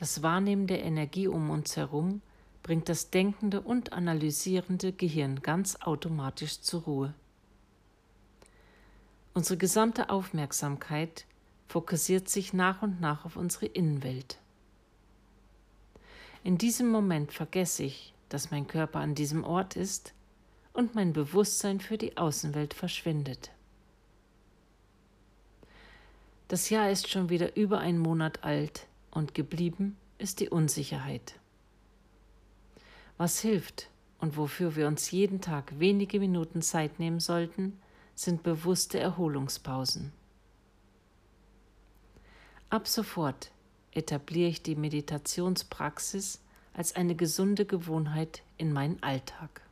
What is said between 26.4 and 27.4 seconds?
Das Jahr ist schon